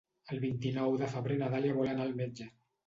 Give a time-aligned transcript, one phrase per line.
[0.35, 2.55] El vint-i-nou de febrer na Dàlia vol anar al metge.